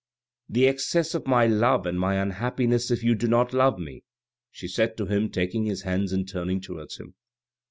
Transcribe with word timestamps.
"The 0.49 0.65
excess 0.67 1.13
of 1.13 1.27
my 1.27 1.45
love, 1.45 1.85
and 1.85 1.99
my 1.99 2.15
unhappiness 2.15 2.89
if 2.89 3.03
you 3.03 3.13
do 3.13 3.27
not 3.27 3.53
love 3.53 3.77
me," 3.77 4.03
she 4.49 4.67
said 4.67 4.97
to 4.97 5.05
him, 5.05 5.29
taking 5.29 5.65
his 5.65 5.83
hands 5.83 6.11
and 6.11 6.27
turning 6.27 6.59
towards 6.59 6.97
him. 6.97 7.13